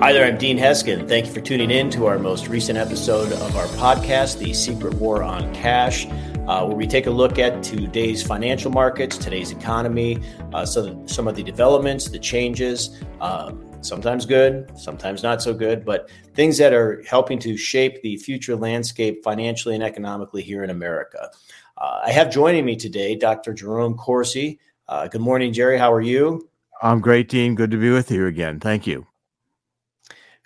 Hi 0.00 0.12
there, 0.12 0.24
I'm 0.24 0.38
Dean 0.38 0.56
Heskin. 0.56 1.08
Thank 1.08 1.26
you 1.26 1.32
for 1.32 1.40
tuning 1.40 1.72
in 1.72 1.90
to 1.90 2.06
our 2.06 2.20
most 2.20 2.46
recent 2.46 2.78
episode 2.78 3.32
of 3.32 3.56
our 3.56 3.66
podcast, 3.66 4.38
The 4.38 4.54
Secret 4.54 4.94
War 4.94 5.24
on 5.24 5.52
Cash, 5.52 6.06
uh, 6.46 6.64
where 6.64 6.76
we 6.76 6.86
take 6.86 7.06
a 7.06 7.10
look 7.10 7.40
at 7.40 7.64
today's 7.64 8.22
financial 8.22 8.70
markets, 8.70 9.18
today's 9.18 9.50
economy, 9.50 10.22
uh, 10.52 10.64
so 10.64 11.04
some 11.06 11.26
of 11.26 11.34
the 11.34 11.42
developments, 11.42 12.08
the 12.10 12.18
changes, 12.18 13.02
um, 13.20 13.68
sometimes 13.80 14.24
good, 14.24 14.70
sometimes 14.78 15.24
not 15.24 15.42
so 15.42 15.52
good, 15.52 15.84
but 15.84 16.08
things 16.32 16.58
that 16.58 16.72
are 16.72 17.02
helping 17.04 17.40
to 17.40 17.56
shape 17.56 18.00
the 18.02 18.16
future 18.18 18.54
landscape 18.54 19.24
financially 19.24 19.74
and 19.74 19.82
economically 19.82 20.42
here 20.42 20.62
in 20.62 20.70
America. 20.70 21.28
Uh, 21.76 22.02
I 22.04 22.12
have 22.12 22.30
joining 22.30 22.64
me 22.64 22.76
today 22.76 23.16
Dr. 23.16 23.52
Jerome 23.52 23.96
Corsi. 23.96 24.60
Uh, 24.86 25.08
good 25.08 25.22
morning, 25.22 25.52
Jerry. 25.52 25.76
How 25.76 25.92
are 25.92 26.00
you? 26.00 26.48
I'm 26.80 27.00
great, 27.00 27.28
Dean. 27.28 27.56
Good 27.56 27.72
to 27.72 27.76
be 27.76 27.90
with 27.90 28.12
you 28.12 28.26
again. 28.26 28.60
Thank 28.60 28.86
you. 28.86 29.07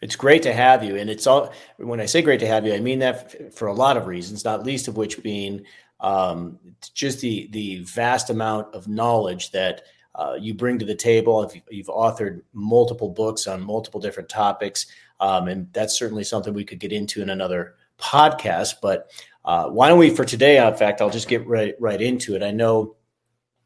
It's 0.02 0.16
great 0.16 0.42
to 0.42 0.52
have 0.52 0.82
you. 0.82 0.96
And 0.96 1.08
it's 1.08 1.26
all, 1.26 1.52
when 1.78 2.00
I 2.00 2.06
say 2.06 2.22
great 2.22 2.40
to 2.40 2.46
have 2.46 2.66
you, 2.66 2.74
I 2.74 2.80
mean 2.80 2.98
that 2.98 3.54
for 3.54 3.68
a 3.68 3.72
lot 3.72 3.96
of 3.96 4.06
reasons, 4.06 4.44
not 4.44 4.66
least 4.66 4.88
of 4.88 4.96
which 4.96 5.22
being 5.22 5.64
um, 6.00 6.58
just 6.92 7.20
the, 7.20 7.48
the 7.52 7.84
vast 7.84 8.28
amount 8.28 8.74
of 8.74 8.88
knowledge 8.88 9.52
that 9.52 9.82
uh, 10.16 10.36
you 10.38 10.54
bring 10.54 10.78
to 10.80 10.84
the 10.84 10.94
table. 10.94 11.42
If 11.44 11.62
you've 11.70 11.86
authored 11.86 12.42
multiple 12.52 13.08
books 13.08 13.46
on 13.46 13.62
multiple 13.62 14.00
different 14.00 14.28
topics, 14.28 14.86
um, 15.20 15.46
and 15.46 15.72
that's 15.72 15.96
certainly 15.96 16.24
something 16.24 16.52
we 16.52 16.64
could 16.64 16.80
get 16.80 16.92
into 16.92 17.22
in 17.22 17.30
another 17.30 17.76
podcast. 17.98 18.74
But 18.82 19.10
uh, 19.44 19.68
why 19.68 19.88
don't 19.88 19.98
we, 19.98 20.10
for 20.10 20.24
today, 20.24 20.64
in 20.66 20.74
fact, 20.74 21.00
I'll 21.00 21.10
just 21.10 21.28
get 21.28 21.46
right, 21.46 21.76
right 21.78 22.02
into 22.02 22.34
it. 22.34 22.42
I 22.42 22.50
know, 22.50 22.96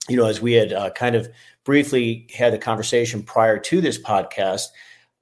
you 0.08 0.16
know, 0.18 0.26
as 0.26 0.42
we 0.42 0.52
had 0.52 0.72
uh, 0.72 0.90
kind 0.90 1.16
of 1.16 1.30
briefly 1.64 2.28
had 2.32 2.52
a 2.52 2.58
conversation 2.58 3.22
prior 3.22 3.58
to 3.58 3.80
this 3.80 3.98
podcast, 3.98 4.66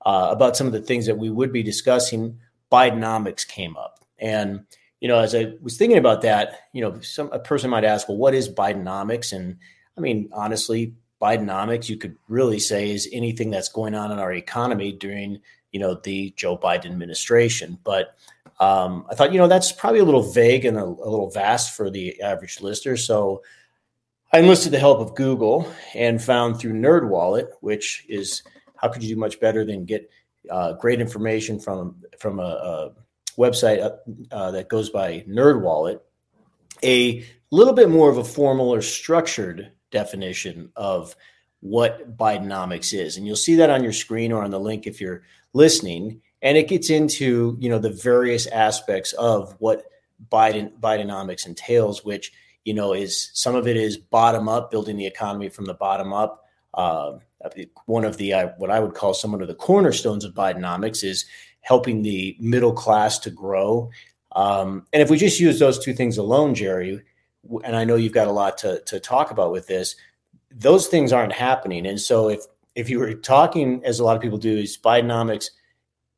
uh, 0.05 0.29
about 0.31 0.57
some 0.57 0.67
of 0.67 0.73
the 0.73 0.81
things 0.83 1.07
that 1.07 1.19
we 1.19 1.31
would 1.31 1.53
be 1.53 1.63
discussing, 1.63 2.39
Bidenomics 2.71 3.47
came 3.47 3.77
up. 3.77 4.05
And, 4.19 4.67
you 5.01 5.09
know, 5.09 5.19
as 5.19 5.35
I 5.35 5.53
was 5.61 5.77
thinking 5.77 5.99
about 5.99 6.23
that, 6.23 6.61
you 6.73 6.83
know, 6.83 7.01
some 7.01 7.31
a 7.33 7.39
person 7.39 7.71
might 7.71 7.85
ask, 7.85 8.09
well, 8.09 8.19
what 8.19 8.35
is 8.35 8.49
Bidenomics? 8.49 9.33
And 9.33 9.59
I 9.97 10.01
mean, 10.01 10.29
honestly, 10.33 10.95
Bidenomics, 11.21 11.89
you 11.89 11.97
could 11.97 12.17
really 12.29 12.59
say 12.59 12.91
is 12.91 13.09
anything 13.13 13.51
that's 13.51 13.69
going 13.69 13.95
on 13.95 14.13
in 14.13 14.19
our 14.19 14.33
economy 14.33 14.93
during, 14.93 15.41
you 15.73 15.81
know, 15.81 15.95
the 15.95 16.35
Joe 16.37 16.59
Biden 16.59 16.87
administration. 16.87 17.79
But 17.83 18.17
um, 18.61 19.07
I 19.11 19.15
thought, 19.15 19.33
you 19.33 19.39
know, 19.39 19.49
that's 19.49 19.73
probably 19.73 20.01
a 20.01 20.05
little 20.05 20.33
vague 20.33 20.65
and 20.65 20.77
a, 20.77 20.85
a 20.85 20.85
little 20.85 21.31
vast 21.31 21.75
for 21.77 21.91
the 21.91 22.21
average 22.21 22.61
listener. 22.61 22.97
So 22.97 23.43
I 24.33 24.39
enlisted 24.39 24.73
the 24.73 24.79
help 24.79 25.01
of 25.01 25.15
Google 25.15 25.73
and 25.95 26.23
found 26.23 26.59
through 26.59 26.73
NerdWallet, 26.73 27.49
which 27.61 28.05
is 28.09 28.43
how 28.85 28.91
could 28.91 29.03
you 29.03 29.15
do 29.15 29.21
much 29.21 29.41
better 29.41 29.65
than 29.65 29.87
get 29.87 30.11
uh, 30.51 30.75
great 30.75 31.01
information 31.01 31.59
from 31.59 31.97
from 32.19 32.39
a, 32.39 32.43
a 32.43 32.93
website 33.39 33.81
uh, 33.81 33.97
uh, 34.31 34.51
that 34.51 34.69
goes 34.69 34.91
by 34.91 35.25
NerdWallet, 35.27 36.01
a 36.85 37.25
little 37.51 37.73
bit 37.73 37.89
more 37.89 38.11
of 38.11 38.19
a 38.19 38.25
formal 38.25 38.69
or 38.69 38.83
structured 38.83 39.73
definition 39.91 40.71
of 40.77 41.17
what 41.61 42.15
Bidenomics 42.19 42.93
is, 42.93 43.17
and 43.17 43.27
you'll 43.27 43.37
see 43.37 43.55
that 43.55 43.71
on 43.71 43.83
your 43.83 43.95
screen 43.95 44.33
or 44.33 44.45
on 44.45 44.51
the 44.51 44.61
link 44.61 44.87
if 44.87 45.01
you're 45.01 45.23
listening. 45.55 46.21
And 46.43 46.59
it 46.59 46.69
gets 46.69 46.91
into 46.91 47.57
you 47.59 47.71
know 47.71 47.79
the 47.79 47.89
various 47.89 48.47
aspects 48.47 49.15
of 49.15 49.57
what 49.61 49.87
Biden 50.31 50.79
Bidenomics 50.79 51.47
entails, 51.47 52.05
which 52.05 52.33
you 52.67 52.75
know 52.75 52.93
is 52.93 53.31
some 53.33 53.55
of 53.55 53.67
it 53.67 53.79
is 53.79 53.97
bottom 53.97 54.47
up, 54.47 54.71
building 54.71 54.99
the 54.99 55.07
economy 55.07 55.49
from 55.49 55.65
the 55.65 55.73
bottom 55.73 56.13
up. 56.13 56.43
Uh, 56.75 57.19
one 57.87 58.05
of 58.05 58.17
the 58.17 58.33
uh, 58.33 58.49
what 58.59 58.71
I 58.71 58.81
would 58.81 58.95
call 58.95 59.15
some 59.15 59.35
of 59.35 59.47
the 59.47 59.55
cornerstones 59.55 60.25
of 60.25 60.35
Bidenomics 60.35 61.05
is 61.05 61.25
helping 61.61 62.03
the 62.03 62.37
middle 62.41 62.73
class 62.73 63.19
to 63.21 63.31
grow. 63.31 63.91
Um, 64.33 64.87
and 64.93 65.01
if 65.03 65.11
we 65.11 65.17
just 65.17 65.41
use 65.41 65.59
those 65.59 65.79
two 65.79 65.95
things 65.95 66.19
alone, 66.19 66.55
Jerry, 66.55 67.01
and 67.63 67.77
I 67.77 67.85
know 67.85 67.97
you've 67.97 68.13
got 68.13 68.29
a 68.29 68.33
lot 68.33 68.59
to 68.59 68.81
to 68.87 68.99
talk 68.99 69.31
about 69.31 69.53
with 69.53 69.67
this, 69.67 69.97
those 70.51 70.89
things 70.89 71.13
aren't 71.13 71.33
happening. 71.33 71.87
And 71.87 72.01
so 72.01 72.29
if 72.29 72.41
if 72.75 72.91
you 72.91 72.99
were 72.99 73.15
talking, 73.15 73.85
as 73.85 74.01
a 74.01 74.05
lot 74.05 74.17
of 74.17 74.23
people 74.23 74.39
do, 74.39 74.57
is 74.57 74.77
Bidenomics 74.77 75.51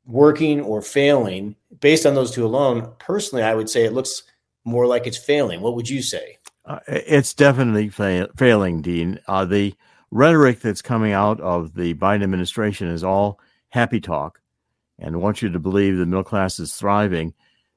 working 0.06 0.60
or 0.60 0.80
failing 0.80 1.56
based 1.80 2.06
on 2.06 2.14
those 2.14 2.30
two 2.30 2.46
alone? 2.46 2.92
Personally, 2.98 3.44
I 3.44 3.54
would 3.54 3.68
say 3.68 3.84
it 3.84 3.92
looks 3.92 4.22
more 4.64 4.86
like 4.86 5.06
it's 5.06 5.18
failing. 5.18 5.60
What 5.60 5.74
would 5.74 5.88
you 5.88 6.02
say? 6.02 6.38
Uh, 6.64 6.80
it's 6.88 7.34
definitely 7.34 7.88
fa- 7.88 8.30
failing, 8.36 8.82
Dean. 8.82 9.20
Uh, 9.28 9.44
the 9.44 9.74
rhetoric 10.10 10.60
that's 10.60 10.82
coming 10.82 11.12
out 11.12 11.40
of 11.40 11.74
the 11.74 11.94
Biden 11.94 12.22
administration 12.22 12.88
is 12.88 13.04
all 13.04 13.40
happy 13.70 14.00
talk 14.00 14.40
and 14.98 15.20
want 15.20 15.42
you 15.42 15.50
to 15.50 15.58
believe 15.58 15.96
the 15.96 16.06
middle 16.06 16.24
class 16.24 16.58
is 16.58 16.74
thriving. 16.74 17.34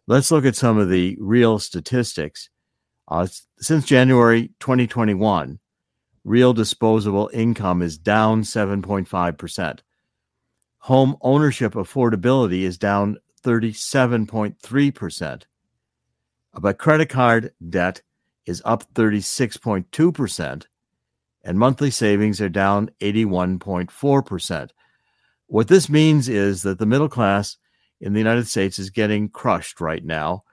Let's 0.07 0.31
look 0.31 0.45
at 0.45 0.55
some 0.55 0.77
of 0.77 0.89
the 0.89 1.17
real 1.19 1.59
statistics. 1.59 2.49
Uh, 3.07 3.27
since 3.59 3.85
January 3.85 4.51
2021, 4.59 5.59
real 6.23 6.53
disposable 6.53 7.29
income 7.33 7.81
is 7.81 7.97
down 7.97 8.43
7.5%. 8.43 9.79
Home 10.83 11.17
ownership 11.21 11.73
affordability 11.73 12.61
is 12.61 12.77
down 12.77 13.17
37.3%. 13.43 15.43
But 16.53 16.77
credit 16.77 17.09
card 17.09 17.53
debt 17.69 18.01
is 18.45 18.61
up 18.65 18.91
36.2% 18.93 20.65
and 21.43 21.57
monthly 21.57 21.91
savings 21.91 22.41
are 22.41 22.49
down 22.49 22.89
81.4%. 23.01 24.69
What 25.47 25.67
this 25.67 25.89
means 25.89 26.29
is 26.29 26.61
that 26.63 26.79
the 26.79 26.85
middle 26.85 27.09
class 27.09 27.57
in 27.99 28.13
the 28.13 28.19
United 28.19 28.47
States 28.47 28.79
is 28.79 28.89
getting 28.89 29.29
crushed 29.29 29.81
right 29.81 30.03
now 30.03 30.43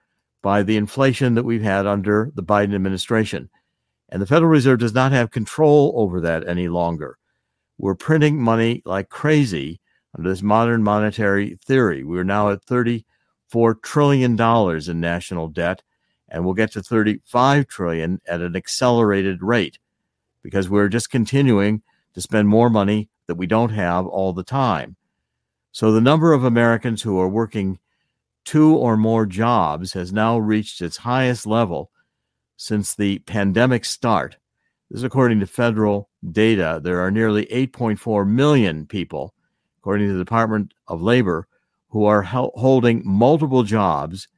by 0.41 0.63
the 0.63 0.77
inflation 0.77 1.35
that 1.35 1.43
we've 1.43 1.61
had 1.61 1.85
under 1.85 2.31
the 2.35 2.43
Biden 2.43 2.73
administration. 2.73 3.49
And 4.09 4.21
the 4.21 4.25
Federal 4.25 4.49
Reserve 4.49 4.79
does 4.79 4.93
not 4.93 5.11
have 5.11 5.31
control 5.31 5.93
over 5.95 6.21
that 6.21 6.47
any 6.47 6.67
longer. 6.67 7.17
We're 7.77 7.95
printing 7.95 8.41
money 8.41 8.81
like 8.85 9.09
crazy 9.09 9.79
under 10.17 10.29
this 10.29 10.41
modern 10.41 10.83
monetary 10.83 11.57
theory. 11.65 12.03
We're 12.03 12.23
now 12.23 12.49
at 12.49 12.65
$34 12.65 13.03
trillion 13.83 14.39
in 14.39 14.99
national 14.99 15.49
debt, 15.49 15.83
and 16.29 16.43
we'll 16.43 16.53
get 16.53 16.71
to 16.71 16.81
35 16.81 17.67
trillion 17.67 18.21
at 18.27 18.41
an 18.41 18.55
accelerated 18.55 19.43
rate 19.43 19.77
because 20.47 20.69
we're 20.69 20.87
just 20.87 21.09
continuing 21.09 21.81
to 22.13 22.21
spend 22.21 22.47
more 22.47 22.69
money 22.69 23.09
that 23.25 23.35
we 23.35 23.45
don't 23.45 23.71
have 23.71 24.05
all 24.05 24.31
the 24.31 24.45
time. 24.45 24.95
So 25.73 25.91
the 25.91 25.99
number 25.99 26.31
of 26.31 26.45
Americans 26.45 27.01
who 27.01 27.19
are 27.19 27.27
working 27.27 27.79
two 28.45 28.73
or 28.73 28.95
more 28.95 29.25
jobs 29.25 29.91
has 29.91 30.13
now 30.13 30.37
reached 30.37 30.81
its 30.81 30.95
highest 30.95 31.45
level 31.45 31.91
since 32.55 32.95
the 32.95 33.19
pandemic 33.19 33.83
start. 33.83 34.37
This 34.89 34.99
is 34.99 35.03
according 35.03 35.41
to 35.41 35.47
federal 35.47 36.07
data. 36.31 36.79
There 36.81 37.01
are 37.01 37.11
nearly 37.11 37.45
8.4 37.47 38.25
million 38.25 38.85
people, 38.85 39.33
according 39.79 40.07
to 40.07 40.13
the 40.13 40.23
Department 40.23 40.73
of 40.87 41.01
Labor, 41.01 41.45
who 41.89 42.05
are 42.05 42.21
holding 42.21 43.01
multiple 43.03 43.63
jobs 43.63 44.29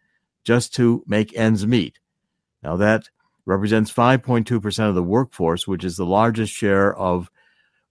just 0.44 0.74
to 0.74 1.04
make 1.06 1.38
ends 1.38 1.68
meet. 1.68 2.00
Now, 2.64 2.78
that 2.78 3.10
represents 3.46 3.92
5.2% 3.92 4.90
of 4.90 4.96
the 4.96 5.04
workforce, 5.04 5.68
which 5.68 5.84
is 5.84 5.98
the 5.98 6.06
largest 6.06 6.54
share 6.54 6.96
of 6.96 7.30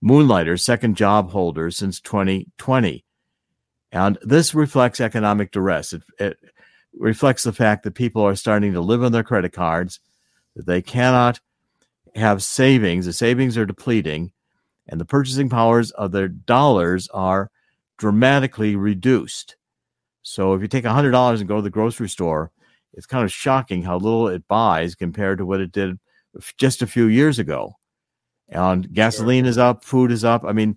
moonlighters, 0.01 0.63
second 0.63 0.97
job 0.97 1.31
holders 1.31 1.77
since 1.77 2.01
2020. 2.01 3.05
And 3.91 4.19
this 4.23 4.55
reflects 4.55 5.01
economic 5.01 5.51
duress. 5.51 5.93
It, 5.93 6.03
it, 6.19 6.39
reflects 6.99 7.45
the 7.45 7.53
fact 7.53 7.85
that 7.85 7.95
people 7.95 8.23
are 8.23 8.35
starting 8.35 8.73
to 8.73 8.81
live 8.81 9.03
on 9.03 9.13
their 9.13 9.23
credit 9.23 9.53
cards, 9.53 10.01
that 10.57 10.67
they 10.67 10.83
cannot 10.83 11.41
have 12.15 12.43
savings. 12.43 13.07
The 13.07 13.13
savings 13.13 13.57
are 13.57 13.67
depleting, 13.67 14.33
and 14.87 15.01
the 15.01 15.05
purchasing 15.05 15.49
powers 15.49 15.91
of 15.93 16.13
their 16.13 16.29
dollars 16.29 17.09
are 17.09 17.51
dramatically 17.99 18.77
reduced. 18.77 19.57
So 20.23 20.55
if 20.55 20.63
you 20.63 20.69
take 20.69 20.85
$100 20.85 21.39
and 21.39 21.49
go 21.49 21.57
to 21.57 21.63
the 21.63 21.71
grocery 21.71 22.09
store, 22.09 22.51
it's 22.93 23.07
kind 23.07 23.25
of 23.25 23.33
shocking 23.33 23.83
how 23.83 23.97
little 23.97 24.29
it 24.29 24.47
buys 24.49 24.95
compared 24.95 25.39
to 25.39 25.47
what 25.47 25.61
it 25.61 25.73
did 25.73 25.99
just 26.57 26.83
a 26.83 26.87
few 26.87 27.07
years 27.07 27.39
ago. 27.39 27.75
And 28.49 28.93
gasoline 28.93 29.47
is 29.47 29.59
up, 29.59 29.85
food 29.85 30.11
is 30.11 30.25
up. 30.25 30.45
I 30.45 30.53
mean, 30.53 30.77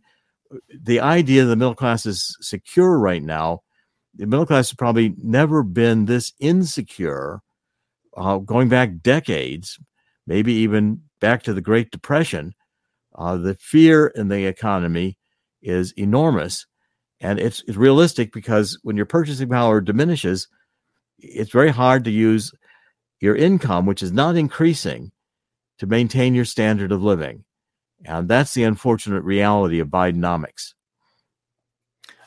the 0.84 1.00
idea 1.00 1.46
the 1.46 1.56
middle 1.56 1.76
class 1.76 2.06
is 2.06 2.36
secure 2.42 2.98
right 3.00 3.24
now, 3.24 3.62
the 4.16 4.28
middle 4.28 4.46
class 4.46 4.70
has 4.70 4.76
probably 4.76 5.16
never 5.24 5.64
been 5.64 6.06
this 6.06 6.34
insecure, 6.40 7.42
uh, 8.18 8.38
going 8.40 8.68
back 8.68 9.02
decades, 9.02 9.80
maybe 10.28 10.54
even 10.54 11.02
back 11.22 11.44
to 11.44 11.54
the 11.54 11.62
Great 11.62 11.92
Depression. 11.92 12.54
Uh, 13.16 13.38
the 13.38 13.56
fear 13.56 14.08
in 14.08 14.28
the 14.28 14.46
economy 14.46 15.18
is 15.62 15.94
enormous. 15.94 16.66
And 17.20 17.40
it's, 17.40 17.64
it's 17.68 17.78
realistic 17.78 18.34
because 18.34 18.80
when 18.84 18.98
your 18.98 19.06
purchasing 19.06 19.50
power 19.50 19.80
diminishes, 19.80 20.48
it's 21.22 21.52
very 21.52 21.70
hard 21.70 22.06
to 22.06 22.12
use 22.12 22.52
your 23.20 23.36
income, 23.36 23.86
which 23.86 24.04
is 24.04 24.12
not 24.12 24.36
increasing, 24.36 25.12
to 25.80 25.88
maintain 25.88 26.36
your 26.36 26.46
standard 26.46 26.92
of 26.92 27.04
living. 27.04 27.44
And 28.06 28.28
that's 28.28 28.54
the 28.54 28.64
unfortunate 28.64 29.24
reality 29.24 29.80
of 29.80 29.88
Bidenomics. 29.90 30.74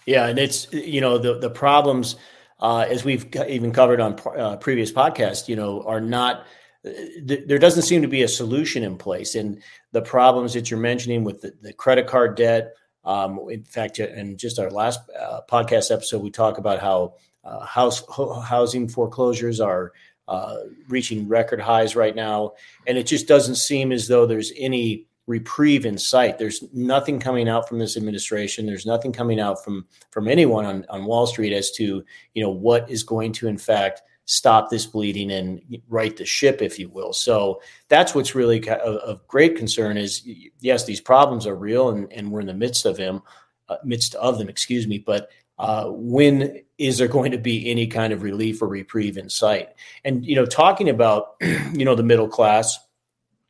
Yeah, 0.07 0.27
and 0.27 0.39
it's 0.39 0.73
you 0.73 1.01
know 1.01 1.19
the 1.19 1.39
the 1.39 1.51
problems 1.51 2.17
uh, 2.61 2.87
as 2.89 3.05
we've 3.05 3.27
even 3.49 3.73
covered 3.73 4.01
on 4.01 4.19
uh, 4.37 4.57
previous 4.57 4.93
podcasts, 4.93 5.49
you 5.49 5.57
know, 5.57 5.83
are 5.83 6.01
not. 6.01 6.47
Th- 6.85 7.45
there 7.47 7.59
doesn't 7.59 7.85
seem 7.85 8.03
to 8.03 8.09
be 8.09 8.23
a 8.23 8.29
solution 8.29 8.83
in 8.83 8.97
place, 8.97 9.35
and 9.35 9.63
the 9.93 10.03
problems 10.03 10.53
that 10.53 10.71
you're 10.71 10.81
mentioning 10.81 11.25
with 11.25 11.41
the, 11.41 11.55
the 11.63 11.73
credit 11.73 12.07
card 12.07 12.37
debt. 12.37 12.75
Um, 13.05 13.41
in 13.51 13.65
fact, 13.65 13.99
in 13.99 14.39
just 14.39 14.59
our 14.59 14.71
last 14.71 15.01
uh, 15.19 15.41
podcast 15.51 15.91
episode, 15.91 16.23
we 16.23 16.31
talk 16.31 16.59
about 16.59 16.81
how 16.81 17.15
uh, 17.45 17.65
house 17.65 18.03
ho- 18.09 18.41
housing 18.41 18.89
foreclosures 18.89 19.61
are 19.61 19.93
uh, 20.29 20.57
reaching 20.89 21.29
record 21.29 21.61
highs 21.61 21.95
right 21.95 22.17
now, 22.17 22.53
and 22.87 22.97
it 22.97 23.07
just 23.07 23.29
doesn't 23.29 23.57
seem 23.57 23.93
as 23.93 24.09
though 24.09 24.27
there's 24.27 24.53
any 24.57 25.07
reprieve 25.27 25.87
in 25.87 25.97
sight. 25.99 26.39
There's 26.39 26.65
nothing 26.73 27.19
coming 27.19 27.49
out 27.49 27.69
from 27.69 27.79
this 27.79 27.97
administration. 27.97 28.67
There's 28.67 28.87
nothing 28.87 29.13
coming 29.13 29.41
out 29.41 29.63
from 29.65 29.87
from 30.11 30.29
anyone 30.29 30.65
on, 30.65 30.87
on 30.89 31.05
Wall 31.05 31.27
Street 31.27 31.53
as 31.53 31.71
to 31.73 32.05
you 32.35 32.43
know 32.43 32.51
what 32.51 32.91
is 32.91 33.03
going 33.03 33.33
to 33.35 33.49
in 33.49 33.59
fact 33.59 34.03
stop 34.27 34.71
this 34.71 34.87
bleeding 34.87 35.31
and 35.33 35.61
right 35.89 36.17
the 36.17 36.25
ship, 36.25 36.63
if 36.63 36.79
you 36.79 36.89
will. 36.89 37.13
So 37.13 37.61
that's 37.89 38.15
what's 38.15 38.35
really 38.35 38.67
of, 38.69 39.27
great 39.29 39.57
concern. 39.57 39.99
Is 39.99 40.27
yes, 40.61 40.85
these 40.85 41.01
problems 41.01 41.47
are 41.47 41.57
real, 41.57 41.91
and, 41.91 42.11
and 42.13 42.31
we're 42.31 42.41
in 42.41 42.47
the 42.47 42.55
midst 42.55 42.87
of 42.87 42.97
them, 42.97 43.23
uh, 43.69 43.77
midst 43.85 44.15
of 44.15 44.39
them. 44.39 44.49
Excuse 44.49 44.87
me, 44.87 44.99
but. 44.99 45.31
Uh, 45.59 45.87
when 45.89 46.61
is 46.79 46.99
there 46.99 47.09
going 47.09 47.33
to 47.33 47.39
be 47.39 47.71
any 47.71 47.87
kind 47.87 48.13
of 48.13 48.23
relief 48.23 48.61
or 48.61 48.69
reprieve 48.69 49.17
in 49.17 49.29
sight? 49.29 49.69
And 50.05 50.25
you 50.25 50.35
know, 50.35 50.47
talking 50.47 50.89
about 50.89 51.37
you 51.41 51.85
know 51.85 51.95
the 51.95 52.03
middle 52.03 52.29
class, 52.29 52.79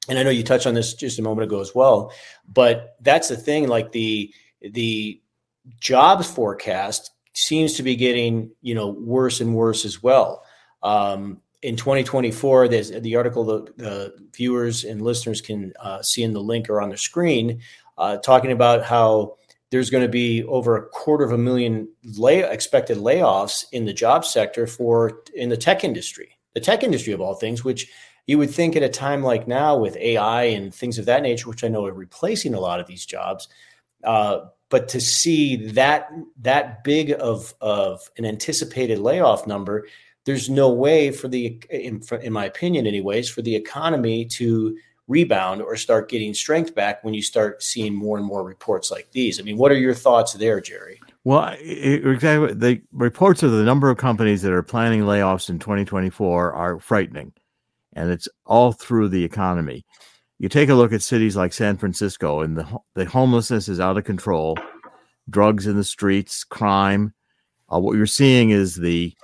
and 0.08 0.18
I 0.18 0.22
know 0.22 0.30
you 0.30 0.42
touched 0.42 0.66
on 0.66 0.74
this 0.74 0.94
just 0.94 1.18
a 1.18 1.22
moment 1.22 1.46
ago 1.46 1.60
as 1.60 1.74
well, 1.74 2.12
but 2.46 2.96
that's 3.00 3.28
the 3.28 3.36
thing. 3.36 3.68
Like 3.68 3.92
the 3.92 4.32
the 4.60 5.20
jobs 5.80 6.30
forecast 6.30 7.10
seems 7.32 7.74
to 7.74 7.82
be 7.82 7.96
getting 7.96 8.50
you 8.60 8.74
know 8.74 8.88
worse 8.88 9.40
and 9.40 9.54
worse 9.54 9.84
as 9.84 10.02
well. 10.02 10.44
Um, 10.82 11.40
in 11.62 11.76
2024, 11.76 12.68
there's 12.68 12.90
the 12.90 13.16
article 13.16 13.44
the, 13.44 13.72
the 13.78 14.14
viewers 14.34 14.84
and 14.84 15.00
listeners 15.00 15.40
can 15.40 15.72
uh, 15.80 16.02
see 16.02 16.22
in 16.22 16.34
the 16.34 16.42
link 16.42 16.68
or 16.68 16.82
on 16.82 16.90
the 16.90 16.98
screen, 16.98 17.62
uh, 17.96 18.18
talking 18.18 18.52
about 18.52 18.84
how 18.84 19.38
there's 19.74 19.90
going 19.90 20.04
to 20.04 20.08
be 20.08 20.44
over 20.44 20.76
a 20.76 20.86
quarter 20.86 21.24
of 21.24 21.32
a 21.32 21.36
million 21.36 21.88
lay, 22.16 22.48
expected 22.48 22.96
layoffs 22.96 23.64
in 23.72 23.86
the 23.86 23.92
job 23.92 24.24
sector 24.24 24.68
for 24.68 25.20
in 25.34 25.48
the 25.48 25.56
tech 25.56 25.82
industry, 25.82 26.38
the 26.54 26.60
tech 26.60 26.84
industry 26.84 27.12
of 27.12 27.20
all 27.20 27.34
things, 27.34 27.64
which 27.64 27.90
you 28.28 28.38
would 28.38 28.52
think 28.52 28.76
at 28.76 28.84
a 28.84 28.88
time 28.88 29.24
like 29.24 29.48
now 29.48 29.76
with 29.76 29.96
AI 29.96 30.44
and 30.44 30.72
things 30.72 30.96
of 30.96 31.06
that 31.06 31.22
nature, 31.22 31.48
which 31.48 31.64
I 31.64 31.68
know 31.68 31.86
are 31.86 31.92
replacing 31.92 32.54
a 32.54 32.60
lot 32.60 32.78
of 32.78 32.86
these 32.86 33.04
jobs, 33.04 33.48
uh, 34.04 34.42
but 34.68 34.86
to 34.90 35.00
see 35.00 35.56
that 35.72 36.08
that 36.42 36.84
big 36.84 37.10
of 37.10 37.52
of 37.60 38.08
an 38.16 38.24
anticipated 38.24 39.00
layoff 39.00 39.44
number, 39.44 39.88
there's 40.24 40.48
no 40.48 40.72
way 40.72 41.10
for 41.10 41.26
the, 41.26 41.60
in, 41.68 42.00
in 42.22 42.32
my 42.32 42.44
opinion, 42.44 42.86
anyways, 42.86 43.28
for 43.28 43.42
the 43.42 43.56
economy 43.56 44.24
to 44.26 44.76
rebound 45.06 45.60
or 45.60 45.76
start 45.76 46.08
getting 46.08 46.32
strength 46.32 46.74
back 46.74 47.04
when 47.04 47.14
you 47.14 47.22
start 47.22 47.62
seeing 47.62 47.94
more 47.94 48.16
and 48.16 48.26
more 48.26 48.42
reports 48.42 48.90
like 48.90 49.10
these. 49.12 49.38
I 49.38 49.42
mean, 49.42 49.58
what 49.58 49.70
are 49.70 49.76
your 49.76 49.94
thoughts 49.94 50.32
there, 50.32 50.60
Jerry? 50.60 51.00
Well, 51.24 51.56
exactly. 51.60 52.54
The 52.54 52.82
reports 52.92 53.42
of 53.42 53.52
the 53.52 53.64
number 53.64 53.90
of 53.90 53.98
companies 53.98 54.42
that 54.42 54.52
are 54.52 54.62
planning 54.62 55.02
layoffs 55.02 55.50
in 55.50 55.58
2024 55.58 56.52
are 56.52 56.80
frightening 56.80 57.32
and 57.94 58.10
it's 58.10 58.28
all 58.44 58.72
through 58.72 59.08
the 59.08 59.24
economy. 59.24 59.84
You 60.38 60.48
take 60.48 60.68
a 60.68 60.74
look 60.74 60.92
at 60.92 61.02
cities 61.02 61.36
like 61.36 61.52
San 61.52 61.76
Francisco, 61.76 62.40
and 62.40 62.56
the 62.56 62.78
the 62.94 63.04
homelessness 63.04 63.68
is 63.68 63.80
out 63.80 63.96
of 63.96 64.04
control, 64.04 64.58
drugs 65.30 65.66
in 65.66 65.76
the 65.76 65.84
streets, 65.84 66.44
crime. 66.44 67.14
Uh, 67.72 67.78
what 67.78 67.96
you're 67.96 68.06
seeing 68.06 68.50
is 68.50 68.74
the 68.74 69.14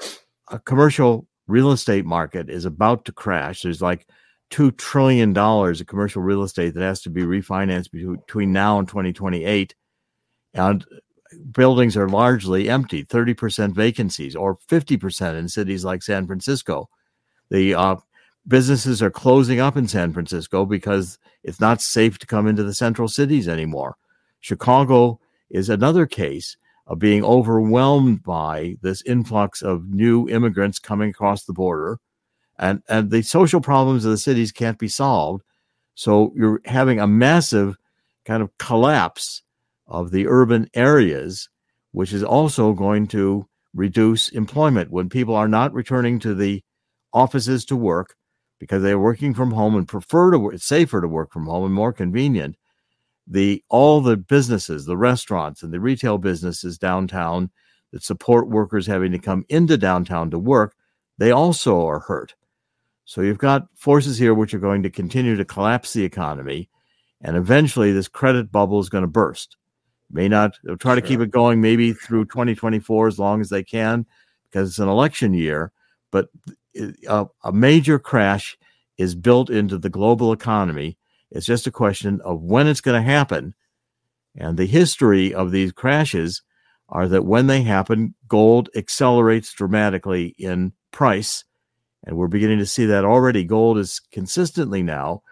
uh, 0.48 0.58
commercial 0.58 1.26
real 1.46 1.72
estate 1.72 2.06
market 2.06 2.48
is 2.48 2.64
about 2.64 3.04
to 3.04 3.12
crash. 3.12 3.62
There's 3.62 3.82
like 3.82 4.06
two 4.50 4.70
trillion 4.72 5.32
dollars 5.32 5.80
of 5.80 5.86
commercial 5.86 6.22
real 6.22 6.42
estate 6.42 6.74
that 6.74 6.82
has 6.82 7.00
to 7.02 7.10
be 7.10 7.22
refinanced 7.22 7.90
between 7.90 8.52
now 8.52 8.78
and 8.78 8.88
2028, 8.88 9.74
and 10.54 10.84
buildings 11.52 11.96
are 11.96 12.08
largely 12.08 12.68
empty 12.68 13.04
30% 13.04 13.72
vacancies 13.72 14.34
or 14.34 14.56
50% 14.68 15.38
in 15.38 15.48
cities 15.48 15.84
like 15.84 16.02
san 16.02 16.26
francisco 16.26 16.88
the 17.50 17.74
uh, 17.74 17.96
businesses 18.46 19.02
are 19.02 19.10
closing 19.10 19.60
up 19.60 19.76
in 19.76 19.86
San 19.86 20.12
Francisco 20.12 20.64
because 20.64 21.18
it's 21.42 21.60
not 21.60 21.82
safe 21.82 22.18
to 22.18 22.26
come 22.26 22.46
into 22.46 22.62
the 22.62 22.74
central 22.74 23.08
cities 23.08 23.48
anymore. 23.48 23.96
Chicago 24.40 25.20
is 25.50 25.68
another 25.68 26.06
case 26.06 26.56
of 26.86 26.98
being 26.98 27.24
overwhelmed 27.24 28.22
by 28.22 28.76
this 28.82 29.02
influx 29.02 29.62
of 29.62 29.88
new 29.88 30.28
immigrants 30.28 30.78
coming 30.78 31.10
across 31.10 31.44
the 31.44 31.52
border. 31.52 31.98
And, 32.60 32.82
and 32.88 33.10
the 33.10 33.22
social 33.22 33.60
problems 33.60 34.04
of 34.04 34.10
the 34.10 34.18
cities 34.18 34.52
can't 34.52 34.78
be 34.78 34.86
solved. 34.86 35.42
So 35.94 36.32
you're 36.36 36.60
having 36.66 37.00
a 37.00 37.06
massive 37.06 37.76
kind 38.24 38.42
of 38.42 38.56
collapse 38.58 39.42
of 39.88 40.10
the 40.10 40.28
urban 40.28 40.68
areas, 40.74 41.48
which 41.92 42.12
is 42.12 42.22
also 42.22 42.74
going 42.74 43.06
to 43.08 43.48
reduce 43.74 44.28
employment 44.28 44.90
when 44.90 45.08
people 45.08 45.34
are 45.34 45.48
not 45.48 45.72
returning 45.72 46.18
to 46.20 46.34
the 46.34 46.62
offices 47.12 47.64
to 47.64 47.76
work 47.76 48.14
because 48.58 48.82
they're 48.82 48.98
working 48.98 49.32
from 49.32 49.52
home 49.52 49.74
and 49.74 49.88
prefer 49.88 50.30
to 50.30 50.38
work, 50.38 50.54
it's 50.54 50.66
safer 50.66 51.00
to 51.00 51.08
work 51.08 51.32
from 51.32 51.46
home 51.46 51.64
and 51.64 51.74
more 51.74 51.92
convenient. 51.92 52.56
The 53.26 53.64
all 53.68 54.00
the 54.00 54.16
businesses, 54.16 54.84
the 54.84 54.96
restaurants 54.96 55.62
and 55.62 55.72
the 55.72 55.80
retail 55.80 56.18
businesses 56.18 56.78
downtown 56.78 57.50
that 57.92 58.02
support 58.02 58.48
workers 58.48 58.86
having 58.86 59.12
to 59.12 59.18
come 59.18 59.44
into 59.48 59.78
downtown 59.78 60.30
to 60.30 60.38
work, 60.38 60.74
they 61.16 61.30
also 61.30 61.86
are 61.86 62.00
hurt. 62.00 62.34
So 63.10 63.22
you've 63.22 63.38
got 63.38 63.66
forces 63.74 64.18
here 64.18 64.34
which 64.34 64.54
are 64.54 64.60
going 64.60 64.84
to 64.84 64.88
continue 64.88 65.34
to 65.34 65.44
collapse 65.44 65.94
the 65.94 66.04
economy, 66.04 66.70
and 67.20 67.36
eventually 67.36 67.90
this 67.90 68.06
credit 68.06 68.52
bubble 68.52 68.78
is 68.78 68.88
going 68.88 69.02
to 69.02 69.08
burst. 69.08 69.56
May 70.12 70.28
not 70.28 70.56
they'll 70.62 70.76
try 70.76 70.94
sure. 70.94 71.00
to 71.00 71.08
keep 71.08 71.18
it 71.18 71.32
going 71.32 71.60
maybe 71.60 71.92
through 71.92 72.26
2024 72.26 73.08
as 73.08 73.18
long 73.18 73.40
as 73.40 73.48
they 73.48 73.64
can 73.64 74.06
because 74.44 74.68
it's 74.68 74.78
an 74.78 74.88
election 74.88 75.34
year, 75.34 75.72
but 76.12 76.28
a, 76.76 76.94
uh, 77.08 77.24
a 77.42 77.50
major 77.50 77.98
crash 77.98 78.56
is 78.96 79.16
built 79.16 79.50
into 79.50 79.76
the 79.76 79.90
global 79.90 80.32
economy. 80.32 80.96
It's 81.32 81.46
just 81.46 81.66
a 81.66 81.72
question 81.72 82.20
of 82.24 82.40
when 82.40 82.68
it's 82.68 82.80
going 82.80 83.02
to 83.02 83.10
happen. 83.10 83.56
And 84.36 84.56
the 84.56 84.66
history 84.66 85.34
of 85.34 85.50
these 85.50 85.72
crashes 85.72 86.42
are 86.88 87.08
that 87.08 87.24
when 87.24 87.48
they 87.48 87.62
happen, 87.62 88.14
gold 88.28 88.68
accelerates 88.76 89.52
dramatically 89.52 90.36
in 90.38 90.74
price. 90.92 91.42
And 92.04 92.16
we're 92.16 92.28
beginning 92.28 92.58
to 92.58 92.66
see 92.66 92.86
that 92.86 93.04
already. 93.04 93.44
Gold 93.44 93.78
is 93.78 94.00
consistently 94.12 94.82
now 94.82 95.22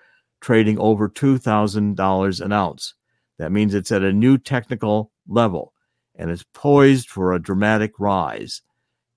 trading 0.40 0.78
over 0.78 1.08
$2,000 1.08 2.40
an 2.40 2.52
ounce. 2.52 2.94
That 3.38 3.52
means 3.52 3.74
it's 3.74 3.92
at 3.92 4.02
a 4.02 4.12
new 4.12 4.38
technical 4.38 5.12
level 5.26 5.72
and 6.16 6.30
it's 6.30 6.44
poised 6.52 7.08
for 7.08 7.32
a 7.32 7.42
dramatic 7.42 7.92
rise. 7.98 8.62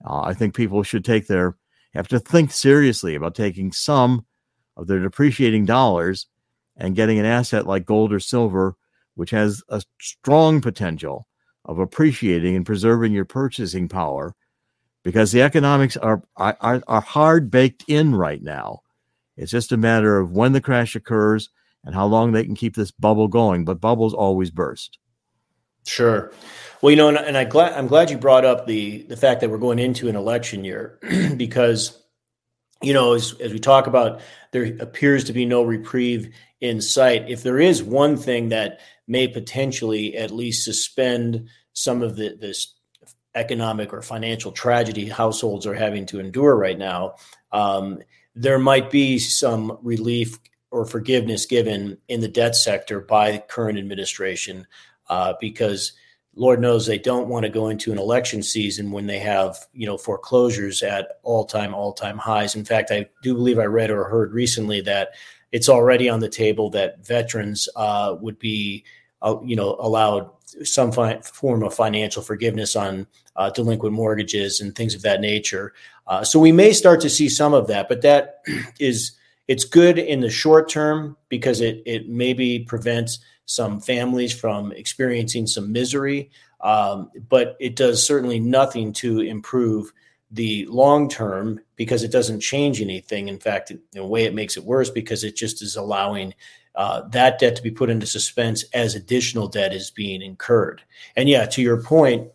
Uh, 0.06 0.22
I 0.22 0.34
think 0.34 0.56
people 0.56 0.84
should 0.84 1.04
take 1.04 1.28
their 1.28 1.58
have 1.94 2.08
to 2.08 2.20
think 2.20 2.52
seriously 2.52 3.16
about 3.16 3.36
taking 3.36 3.74
some 3.74 4.26
of 4.78 4.88
their 4.88 5.00
depreciating 5.00 5.66
dollars 5.66 6.28
and 6.78 6.96
getting 6.96 7.20
an 7.20 7.26
asset 7.26 7.68
like 7.68 7.86
gold 7.86 8.14
or 8.14 8.20
silver, 8.20 8.78
which 9.16 9.32
has 9.32 9.62
a 9.68 9.82
strong 10.00 10.62
potential 10.62 11.28
of 11.66 11.80
appreciating 11.80 12.56
and 12.56 12.66
preserving 12.66 13.12
your 13.12 13.26
purchasing 13.26 13.90
power 13.90 14.34
because 15.04 15.32
the 15.32 15.42
economics 15.42 15.98
are, 15.98 16.24
are, 16.36 16.82
are 16.88 17.02
hard 17.02 17.50
baked 17.50 17.84
in 17.88 18.16
right 18.16 18.42
now. 18.42 18.82
It's 19.38 19.52
just 19.52 19.72
a 19.72 19.78
matter 19.78 20.20
of 20.20 20.32
when 20.32 20.54
the 20.54 20.62
crash 20.62 20.96
occurs 20.96 21.50
and 21.84 21.96
how 21.96 22.06
long 22.06 22.32
they 22.32 22.44
can 22.44 22.56
keep 22.56 22.76
this 22.76 22.92
bubble 22.92 23.28
going. 23.28 23.66
But 23.66 23.82
bubbles 23.82 24.14
always 24.14 24.52
burst. 24.52 24.98
Sure. 25.86 26.32
Well, 26.82 26.92
you 26.92 26.98
know, 26.98 27.08
and, 27.08 27.18
and 27.18 27.38
I 27.38 27.44
glad 27.44 27.74
I'm 27.74 27.88
glad 27.88 28.12
you 28.12 28.18
brought 28.18 28.46
up 28.46 28.68
the 28.68 29.04
the 29.04 29.18
fact 29.18 29.42
that 29.42 29.50
we're 29.50 29.58
going 29.58 29.80
into 29.80 30.10
an 30.10 30.16
election 30.16 30.64
year 30.64 31.00
because 31.38 31.98
you 32.82 32.94
know, 32.94 33.14
as, 33.14 33.34
as 33.40 33.52
we 33.54 33.60
talk 33.60 33.88
about, 33.88 34.22
there 34.52 34.76
appears 34.80 35.26
to 35.26 35.34
be 35.34 35.46
no 35.46 35.64
reprieve 35.64 36.34
in 36.60 36.82
sight. 36.82 37.30
If 37.30 37.44
there 37.44 37.60
is 37.60 37.84
one 37.84 38.18
thing 38.18 38.50
that 38.50 38.80
may 39.08 39.28
potentially 39.28 40.18
at 40.18 40.32
least 40.32 40.66
suspend 40.66 41.48
some 41.74 42.02
of 42.02 42.16
the 42.16 42.38
this 42.40 42.74
economic 43.36 43.94
or 43.94 44.02
financial 44.02 44.52
tragedy 44.52 45.08
households 45.08 45.66
are 45.66 45.74
having 45.74 46.06
to 46.08 46.20
endure 46.20 46.56
right 46.56 46.78
now, 46.78 47.16
um, 47.52 48.00
there 48.36 48.60
might 48.60 48.90
be 48.90 49.20
some 49.20 49.78
relief 49.82 50.40
or 50.72 50.86
forgiveness 50.86 51.46
given 51.46 51.98
in 52.08 52.22
the 52.22 52.28
debt 52.28 52.56
sector 52.56 53.02
by 53.02 53.32
the 53.32 53.40
current 53.40 53.78
administration 53.78 54.66
uh, 55.10 55.34
because 55.40 55.94
Lord 56.36 56.62
knows 56.62 56.86
they 56.86 56.98
don't 56.98 57.28
want 57.28 57.44
to 57.44 57.50
go 57.50 57.68
into 57.68 57.92
an 57.92 57.98
election 57.98 58.42
season 58.42 58.92
when 58.92 59.06
they 59.06 59.20
have, 59.20 59.58
you 59.74 59.86
know, 59.86 59.98
foreclosures 59.98 60.82
at 60.82 61.20
all 61.24 61.44
time, 61.44 61.74
all 61.74 61.92
time 61.92 62.18
highs. 62.18 62.56
In 62.56 62.64
fact, 62.64 62.90
I 62.90 63.08
do 63.22 63.34
believe 63.34 63.60
I 63.60 63.66
read 63.66 63.92
or 63.92 64.06
heard 64.06 64.34
recently 64.34 64.80
that 64.82 65.10
it's 65.52 65.68
already 65.68 66.08
on 66.08 66.22
the 66.22 66.30
table 66.30 66.70
that 66.70 67.06
veterans 67.06 67.68
uh, 67.76 68.16
would 68.22 68.40
be, 68.40 68.86
uh, 69.22 69.36
you 69.44 69.58
know, 69.58 69.76
allowed 69.80 70.30
some 70.64 70.94
fi- 70.94 71.20
form 71.20 71.64
of 71.64 71.74
financial 71.74 72.22
forgiveness 72.22 72.78
on 72.78 73.08
uh, 73.36 73.50
delinquent 73.50 73.94
mortgages 73.94 74.62
and 74.62 74.76
things 74.76 74.96
of 74.96 75.02
that 75.02 75.22
nature. 75.22 75.74
Uh, 76.08 76.24
so 76.24 76.40
we 76.40 76.52
may 76.52 76.74
start 76.74 77.02
to 77.02 77.10
see 77.10 77.30
some 77.30 77.54
of 77.54 77.68
that, 77.68 77.88
but 77.88 78.02
that 78.02 78.44
is 78.80 79.14
it's 79.48 79.64
good 79.66 79.98
in 79.98 80.22
the 80.22 80.30
short 80.30 80.70
term 80.70 81.18
because 81.30 81.62
it 81.62 81.84
it 81.86 82.08
maybe 82.08 82.60
prevents 82.60 83.20
some 83.46 83.82
families 83.82 84.34
from 84.34 84.72
experiencing 84.72 85.46
some 85.46 85.72
misery, 85.72 86.32
um, 86.62 87.12
but 87.28 87.58
it 87.60 87.76
does 87.76 88.06
certainly 88.06 88.40
nothing 88.40 88.94
to 88.94 89.20
improve 89.20 89.92
the 90.32 90.66
long 90.68 91.10
term 91.10 91.60
because 91.76 92.04
it 92.04 92.12
doesn't 92.12 92.40
change 92.40 92.82
anything. 92.82 93.28
In 93.28 93.40
fact, 93.40 93.72
in 93.72 93.82
a 93.98 94.06
way, 94.06 94.24
it 94.24 94.34
makes 94.34 94.56
it 94.56 94.64
worse 94.64 94.90
because 94.90 95.24
it 95.24 95.36
just 95.36 95.62
is 95.62 95.76
allowing 95.76 96.34
uh, 96.76 97.02
that 97.10 97.40
debt 97.40 97.56
to 97.58 97.62
be 97.62 97.72
put 97.72 97.90
into 97.90 98.08
suspense 98.08 98.64
as 98.74 98.96
additional 98.96 99.48
debt 99.48 99.74
is 99.74 99.92
being 99.92 100.22
incurred. 100.22 100.82
And 101.18 101.28
yeah, 101.28 101.46
to 101.48 101.62
your 101.62 101.84
point, 101.84 102.30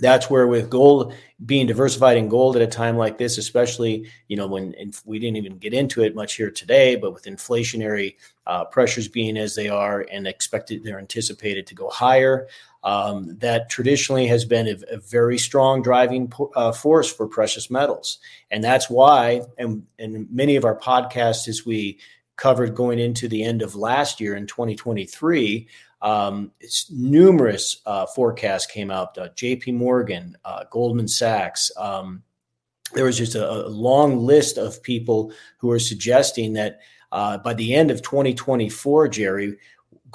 that's 0.00 0.28
where 0.28 0.46
with 0.46 0.70
gold 0.70 1.14
being 1.44 1.66
diversified 1.66 2.16
in 2.16 2.28
gold 2.28 2.56
at 2.56 2.62
a 2.62 2.66
time 2.66 2.96
like 2.96 3.18
this, 3.18 3.38
especially 3.38 4.10
you 4.28 4.36
know 4.36 4.46
when 4.46 4.74
we 5.04 5.18
didn't 5.18 5.36
even 5.36 5.58
get 5.58 5.72
into 5.72 6.02
it 6.02 6.14
much 6.14 6.34
here 6.34 6.50
today, 6.50 6.96
but 6.96 7.12
with 7.12 7.24
inflationary 7.24 8.16
uh, 8.46 8.64
pressures 8.64 9.08
being 9.08 9.36
as 9.36 9.54
they 9.54 9.68
are 9.68 10.06
and 10.12 10.26
expected, 10.26 10.82
they're 10.82 10.98
anticipated 10.98 11.66
to 11.66 11.74
go 11.74 11.88
higher. 11.88 12.48
Um, 12.82 13.36
that 13.40 13.68
traditionally 13.68 14.26
has 14.28 14.46
been 14.46 14.66
a, 14.66 14.94
a 14.94 14.96
very 14.96 15.36
strong 15.36 15.82
driving 15.82 16.32
uh, 16.56 16.72
force 16.72 17.12
for 17.12 17.26
precious 17.26 17.70
metals, 17.70 18.18
and 18.50 18.64
that's 18.64 18.88
why. 18.88 19.42
And, 19.58 19.86
and 19.98 20.30
many 20.30 20.56
of 20.56 20.64
our 20.64 20.78
podcasts, 20.78 21.46
as 21.46 21.66
we 21.66 21.98
covered 22.40 22.74
going 22.74 22.98
into 22.98 23.28
the 23.28 23.44
end 23.44 23.60
of 23.60 23.74
last 23.74 24.18
year 24.18 24.34
in 24.34 24.46
2023. 24.46 25.68
Um, 26.02 26.52
numerous 26.90 27.82
uh, 27.84 28.06
forecasts 28.06 28.66
came 28.66 28.90
out. 28.90 29.16
Uh, 29.18 29.28
J.P. 29.34 29.72
Morgan, 29.72 30.36
uh, 30.44 30.64
Goldman 30.70 31.08
Sachs. 31.08 31.70
Um, 31.76 32.22
there 32.94 33.04
was 33.04 33.18
just 33.18 33.34
a, 33.34 33.66
a, 33.66 33.68
long 33.68 34.18
list 34.18 34.58
of 34.58 34.82
people 34.82 35.32
who 35.58 35.70
are 35.70 35.78
suggesting 35.78 36.54
that 36.54 36.80
uh, 37.12 37.38
by 37.38 37.54
the 37.54 37.74
end 37.74 37.90
of 37.90 38.02
2024, 38.02 39.08
Jerry, 39.08 39.56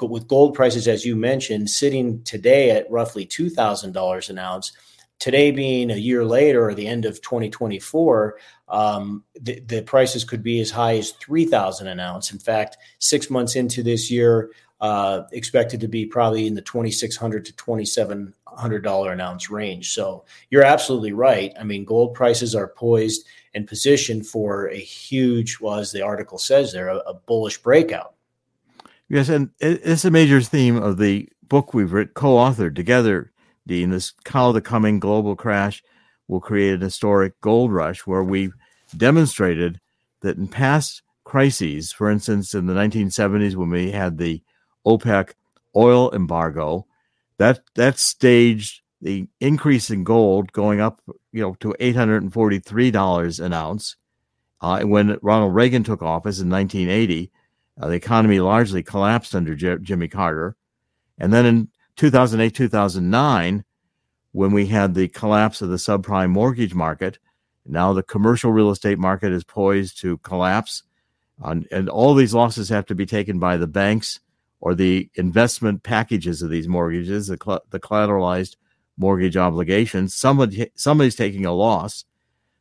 with 0.01 0.27
gold 0.27 0.53
prices 0.55 0.87
as 0.87 1.05
you 1.05 1.15
mentioned 1.15 1.69
sitting 1.69 2.21
today 2.23 2.71
at 2.71 2.89
roughly 2.91 3.25
two 3.25 3.49
thousand 3.49 3.93
dollars 3.93 4.29
an 4.29 4.37
ounce, 4.37 4.73
today 5.19 5.51
being 5.51 5.91
a 5.91 5.95
year 5.95 6.25
later 6.25 6.67
or 6.67 6.73
the 6.73 6.87
end 6.87 7.05
of 7.05 7.21
2024 7.21 8.37
um, 8.67 9.23
the, 9.39 9.59
the, 9.61 9.81
prices 9.83 10.23
could 10.23 10.43
be 10.43 10.59
as 10.59 10.71
high 10.71 10.97
as 10.97 11.11
3000 11.11 11.87
an 11.87 11.99
ounce 11.99 12.31
in 12.31 12.39
fact 12.39 12.77
six 12.99 13.29
months 13.29 13.55
into 13.55 13.81
this 13.81 14.11
year 14.11 14.51
uh, 14.81 15.23
expected 15.31 15.79
to 15.79 15.87
be 15.87 16.05
probably 16.05 16.47
in 16.47 16.53
the 16.53 16.61
2600 16.61 17.45
to 17.45 17.55
2700 17.55 18.83
dollar 18.83 19.11
an 19.11 19.21
ounce 19.21 19.49
range. 19.49 19.93
So 19.93 20.25
you're 20.49 20.63
absolutely 20.63 21.13
right. 21.13 21.53
I 21.59 21.63
mean 21.63 21.85
gold 21.85 22.13
prices 22.13 22.55
are 22.55 22.67
poised 22.67 23.25
and 23.53 23.67
positioned 23.67 24.27
for 24.27 24.67
a 24.67 24.77
huge 24.77 25.59
well 25.59 25.75
as 25.75 25.91
the 25.91 26.01
article 26.01 26.37
says 26.37 26.73
there 26.73 26.89
a, 26.89 26.97
a 26.97 27.13
bullish 27.13 27.57
breakout. 27.59 28.13
Yes 29.07 29.29
and 29.29 29.49
it's 29.59 30.05
a 30.05 30.11
major 30.11 30.41
theme 30.41 30.77
of 30.77 30.97
the 30.97 31.29
book 31.47 31.73
we've 31.73 31.93
written, 31.93 32.13
co-authored 32.13 32.75
together 32.75 33.31
Dean, 33.67 33.89
this 33.89 34.13
how 34.27 34.51
the 34.51 34.61
coming 34.61 34.99
global 34.99 35.35
crash 35.35 35.83
will 36.27 36.39
create 36.39 36.75
an 36.75 36.81
historic 36.81 37.39
gold 37.41 37.71
rush 37.71 38.05
where 38.05 38.23
we've 38.23 38.53
demonstrated 38.95 39.79
that 40.21 40.37
in 40.37 40.47
past 40.47 41.01
crises, 41.23 41.91
for 41.91 42.09
instance, 42.09 42.53
in 42.53 42.67
the 42.67 42.73
1970s 42.73 43.55
when 43.55 43.69
we 43.69 43.91
had 43.91 44.17
the 44.17 44.41
OPEC 44.85 45.31
oil 45.75 46.11
embargo, 46.13 46.85
that 47.37 47.61
that 47.75 47.99
staged 47.99 48.81
the 49.01 49.27
increase 49.39 49.89
in 49.89 50.03
gold 50.03 50.51
going 50.51 50.79
up, 50.79 51.01
you 51.31 51.41
know, 51.41 51.55
to 51.59 51.75
$843 51.79 53.39
an 53.39 53.53
ounce. 53.53 53.95
Uh, 54.61 54.81
when 54.81 55.19
Ronald 55.21 55.53
Reagan 55.53 55.83
took 55.83 56.01
office 56.01 56.39
in 56.39 56.49
1980, 56.49 57.31
uh, 57.79 57.87
the 57.89 57.93
economy 57.93 58.39
largely 58.39 58.81
collapsed 58.81 59.35
under 59.35 59.53
J- 59.53 59.77
Jimmy 59.81 60.07
Carter. 60.07 60.55
And 61.19 61.33
then 61.33 61.45
in 61.45 61.67
2008, 61.97 62.55
2009, 62.55 63.65
when 64.35 64.51
we 64.51 64.65
had 64.65 64.93
the 64.93 65.07
collapse 65.07 65.61
of 65.61 65.69
the 65.69 65.77
subprime 65.77 66.29
mortgage 66.29 66.75
market. 66.75 67.19
Now 67.65 67.93
the 67.93 68.03
commercial 68.03 68.51
real 68.51 68.69
estate 68.69 68.99
market 68.99 69.31
is 69.31 69.45
poised 69.45 70.01
to 70.01 70.17
collapse. 70.17 70.83
and 71.41 71.89
all 71.89 72.13
these 72.13 72.33
losses 72.33 72.67
have 72.67 72.85
to 72.87 72.95
be 72.95 73.05
taken 73.05 73.39
by 73.39 73.55
the 73.55 73.65
banks 73.65 74.19
or 74.65 74.73
the 74.73 75.09
investment 75.13 75.83
packages 75.83 76.41
of 76.41 76.49
these 76.49 76.67
mortgages, 76.67 77.27
the, 77.27 77.37
cl- 77.41 77.63
the 77.69 77.79
collateralized 77.79 78.57
mortgage 78.97 79.37
obligations. 79.37 80.15
Somebody, 80.15 80.71
somebody's 80.73 81.15
taking 81.15 81.45
a 81.45 81.53
loss. 81.53 82.03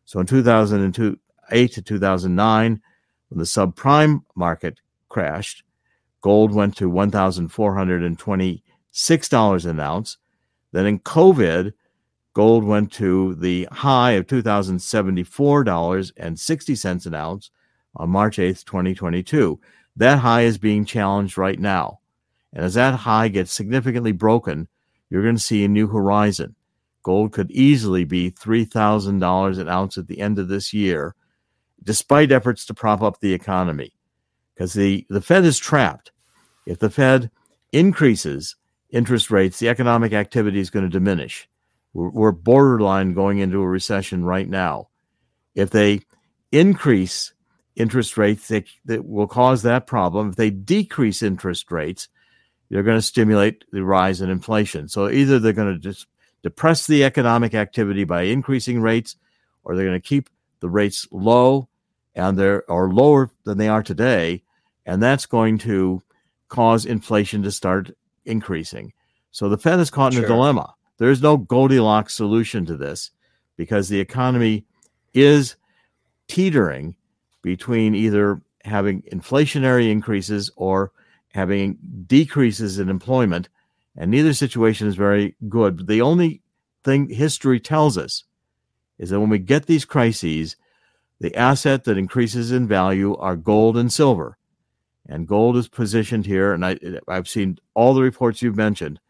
So 0.05 0.21
in 0.21 0.27
2008 0.27 1.73
to 1.73 1.83
2009, 1.83 2.83
when 3.31 3.39
the 3.39 3.45
subprime 3.45 4.23
market 4.35 4.81
crashed, 5.09 5.63
gold 6.21 6.53
went 6.53 6.77
to 6.77 6.91
1,420 6.91 8.63
$6 8.93 9.67
an 9.67 9.81
ounce. 9.81 10.19
Then 10.73 10.85
in 10.85 10.99
COVID, 10.99 11.73
gold 12.35 12.65
went 12.65 12.93
to 12.93 13.35
the 13.37 13.67
high 13.73 14.13
of 14.13 14.27
$2,074.60 14.27 17.07
an 17.07 17.15
ounce 17.15 17.51
on 17.97 18.11
March 18.11 18.37
8th, 18.37 18.67
2022. 18.67 19.59
That 19.97 20.19
high 20.19 20.43
is 20.43 20.59
being 20.59 20.85
challenged 20.85 21.39
right 21.39 21.59
now. 21.59 22.01
And 22.53 22.65
as 22.65 22.75
that 22.75 22.95
high 22.95 23.29
gets 23.29 23.53
significantly 23.53 24.13
broken, 24.13 24.69
you're 25.11 25.23
going 25.23 25.37
to 25.37 25.43
see 25.43 25.65
a 25.65 25.69
new 25.69 25.87
horizon. 25.87 26.57
Gold 27.03 27.33
could 27.33 27.51
easily 27.51 28.05
be 28.05 28.31
$3,000 28.31 29.59
an 29.59 29.69
ounce 29.69 29.99
at 29.99 30.07
the 30.07 30.21
end 30.21 30.39
of 30.39 30.49
this 30.49 30.73
year, 30.73 31.15
despite 31.83 32.33
efforts 32.33 32.65
to 32.67 32.75
prop 32.75 33.03
up 33.03 33.21
the 33.21 33.35
economy. 33.35 33.93
Because 34.55 34.73
the, 34.73 35.07
the 35.11 35.21
Fed 35.21 35.45
is 35.45 35.59
trapped. 35.59 36.13
If 36.67 36.79
the 36.79 36.89
Fed 36.89 37.31
increases 37.73 38.57
interest 38.91 39.31
rates, 39.31 39.59
the 39.59 39.69
economic 39.69 40.13
activity 40.13 40.61
is 40.61 40.71
going 40.71 40.85
to 40.85 40.91
diminish. 40.91 41.49
We're, 41.93 42.09
we're 42.09 42.33
borderline 42.33 43.13
going 43.13 43.39
into 43.39 43.61
a 43.61 43.69
recession 43.69 44.25
right 44.25 44.49
now. 44.49 44.89
If 45.55 45.71
they 45.71 46.01
increase 46.53 47.34
interest 47.77 48.17
rates, 48.17 48.49
they, 48.49 48.65
that 48.85 49.07
will 49.07 49.27
cause 49.27 49.63
that 49.63 49.87
problem. 49.87 50.31
If 50.31 50.37
they 50.37 50.51
decrease 50.51 51.23
interest 51.23 51.71
rates, 51.71 52.09
they're 52.71 52.83
going 52.83 52.99
to 52.99 53.03
stimulate 53.03 53.65
the 53.73 53.85
rise 53.85 54.21
in 54.21 54.31
inflation. 54.31 54.89
So 54.89 55.09
either 55.09 55.39
they're 55.39 55.53
going 55.53 55.75
to 55.75 55.79
just 55.79 56.07
depress 56.43 56.87
the 56.87 57.05
economic 57.05 57.55
activity 57.55 58.05
by 58.05 58.23
increasing 58.23 58.81
rates, 58.81 59.17
or 59.65 59.75
they're 59.75 59.87
going 59.87 60.01
to 60.01 60.09
keep 60.09 60.29
the 60.61 60.69
rates 60.69 61.07
low 61.11 61.69
and 62.15 62.39
they're 62.39 62.69
or 62.71 62.93
lower 62.93 63.31
than 63.45 63.59
they 63.59 63.69
are 63.69 63.83
today, 63.83 64.43
and 64.87 65.03
that's 65.03 65.27
going 65.27 65.59
to 65.59 66.03
cause 66.49 66.87
inflation 66.87 67.43
to 67.43 67.51
start 67.51 67.91
increasing. 68.25 68.93
So 69.31 69.49
the 69.49 69.59
Fed 69.59 69.81
is 69.81 69.91
caught 69.91 70.13
in 70.13 70.21
sure. 70.21 70.27
a 70.27 70.29
dilemma. 70.29 70.75
There 70.99 71.11
is 71.11 71.23
no 71.23 71.37
Goldilocks 71.37 72.15
solution 72.15 72.67
to 72.67 72.77
this 72.77 73.11
because 73.57 73.89
the 73.89 73.99
economy 73.99 74.65
is 75.13 75.57
teetering 76.29 76.95
between 77.45 77.95
either 77.95 78.41
having 78.65 79.03
inflationary 79.03 79.91
increases 79.91 80.51
or 80.57 80.91
having 81.29 81.79
decreases 82.07 82.79
in 82.79 82.89
employment. 82.89 83.49
And 83.97 84.11
neither 84.11 84.33
situation 84.33 84.89
is 84.89 84.97
very 84.97 85.37
good. 85.49 85.87
The 85.87 86.01
only 86.01 86.41
thing 86.83 87.09
history 87.11 87.61
tells 87.61 87.97
us 87.97 88.25
is 88.99 89.11
that 89.11 89.21
when 89.21 89.29
we 89.29 89.39
get 89.39 89.67
these 89.67 89.85
crises, 89.85 90.57
the 91.21 91.37
asset 91.37 91.85
that 91.85 91.99
increases 91.99 92.51
in 92.51 92.67
value 92.67 93.15
are 93.17 93.37
gold 93.37 93.77
and 93.77 93.93
silver 93.93 94.39
and 95.07 95.27
gold 95.27 95.57
is 95.57 95.69
positioned 95.69 96.27
here. 96.27 96.53
And 96.53 96.65
I, 96.65 96.79
I've 97.07 97.29
seen 97.29 97.59
all 97.75 97.95
the 97.95 98.03
reports 98.03 98.43
you've 98.43 98.57
mentioned 98.57 99.01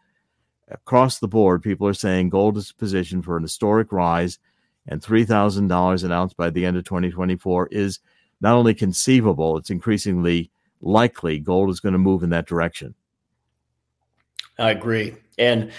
across 0.69 1.19
the 1.19 1.29
board. 1.29 1.63
People 1.63 1.87
are 1.87 1.95
saying 1.95 2.31
gold 2.31 2.57
is 2.57 2.73
positioned 2.73 3.25
for 3.25 3.37
an 3.37 3.43
historic 3.43 3.93
rise, 3.93 4.39
and 4.87 5.03
three 5.03 5.25
thousand 5.25 5.69
dollars 5.69 6.03
an 6.03 6.13
ounce 6.13 6.35
by 6.35 6.51
the 6.51 6.67
end 6.67 6.77
of 6.77 6.85
2024 6.85 7.69
is 7.71 8.01
not 8.41 8.55
only 8.55 8.75
conceivable; 8.75 9.57
it's 9.57 9.71
increasingly 9.71 10.51
likely 10.81 11.39
gold 11.39 11.71
is 11.71 11.81
going 11.81 11.95
to 11.95 11.99
move 11.99 12.23
in 12.23 12.31
that 12.31 12.47
direction. 12.47 12.95
I 14.59 14.71
agree, 14.71 15.17
and 15.39 15.73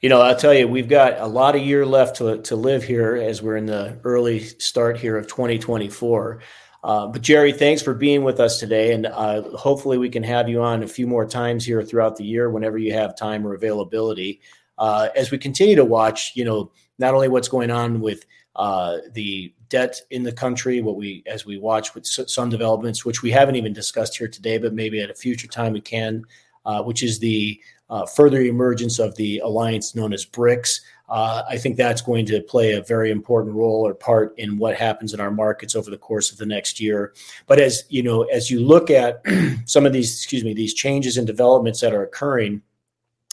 you 0.00 0.08
know, 0.08 0.20
I'll 0.20 0.36
tell 0.36 0.54
you, 0.54 0.68
we've 0.68 0.88
got 0.88 1.18
a 1.18 1.26
lot 1.26 1.56
of 1.56 1.62
year 1.62 1.84
left 1.84 2.16
to, 2.16 2.40
to 2.42 2.56
live 2.56 2.84
here 2.84 3.16
as 3.16 3.42
we're 3.42 3.56
in 3.56 3.66
the 3.66 3.98
early 4.04 4.38
start 4.40 4.96
here 4.96 5.16
of 5.16 5.26
2024. 5.26 6.40
Uh, 6.84 7.08
but 7.08 7.20
Jerry, 7.20 7.52
thanks 7.52 7.82
for 7.82 7.94
being 7.94 8.22
with 8.22 8.38
us 8.38 8.60
today, 8.60 8.92
and 8.92 9.06
uh, 9.06 9.42
hopefully 9.56 9.98
we 9.98 10.08
can 10.08 10.22
have 10.22 10.48
you 10.48 10.62
on 10.62 10.84
a 10.84 10.88
few 10.88 11.08
more 11.08 11.26
times 11.26 11.64
here 11.64 11.82
throughout 11.82 12.16
the 12.16 12.24
year 12.24 12.50
whenever 12.50 12.78
you 12.78 12.92
have 12.92 13.16
time 13.16 13.44
or 13.44 13.54
availability. 13.54 14.40
Uh, 14.78 15.08
as 15.16 15.32
we 15.32 15.38
continue 15.38 15.74
to 15.74 15.84
watch, 15.84 16.32
you 16.36 16.44
know, 16.44 16.70
not 17.00 17.14
only 17.14 17.26
what's 17.26 17.48
going 17.48 17.70
on 17.70 18.00
with 18.00 18.24
uh, 18.58 18.98
the 19.12 19.54
debt 19.68 20.00
in 20.10 20.24
the 20.24 20.32
country, 20.32 20.82
what 20.82 20.96
we 20.96 21.22
as 21.26 21.46
we 21.46 21.58
watch 21.58 21.94
with 21.94 22.04
some 22.04 22.50
developments, 22.50 23.04
which 23.04 23.22
we 23.22 23.30
haven't 23.30 23.54
even 23.56 23.72
discussed 23.72 24.18
here 24.18 24.28
today, 24.28 24.58
but 24.58 24.74
maybe 24.74 25.00
at 25.00 25.10
a 25.10 25.14
future 25.14 25.46
time 25.46 25.72
we 25.72 25.80
can, 25.80 26.24
uh, 26.66 26.82
which 26.82 27.04
is 27.04 27.20
the 27.20 27.60
uh, 27.88 28.04
further 28.04 28.40
emergence 28.40 28.98
of 28.98 29.14
the 29.14 29.38
alliance 29.38 29.94
known 29.94 30.12
as 30.12 30.26
BRICS. 30.26 30.80
Uh, 31.08 31.42
I 31.48 31.56
think 31.56 31.76
that's 31.76 32.02
going 32.02 32.26
to 32.26 32.42
play 32.42 32.72
a 32.72 32.82
very 32.82 33.10
important 33.10 33.54
role 33.54 33.86
or 33.86 33.94
part 33.94 34.38
in 34.38 34.58
what 34.58 34.76
happens 34.76 35.14
in 35.14 35.20
our 35.20 35.30
markets 35.30 35.74
over 35.74 35.90
the 35.90 35.96
course 35.96 36.30
of 36.30 36.36
the 36.36 36.44
next 36.44 36.80
year. 36.80 37.14
But 37.46 37.60
as 37.60 37.84
you 37.88 38.02
know, 38.02 38.24
as 38.24 38.50
you 38.50 38.60
look 38.60 38.90
at 38.90 39.22
some 39.64 39.86
of 39.86 39.92
these, 39.92 40.14
excuse 40.16 40.44
me, 40.44 40.52
these 40.52 40.74
changes 40.74 41.16
and 41.16 41.26
developments 41.26 41.80
that 41.80 41.94
are 41.94 42.02
occurring, 42.02 42.60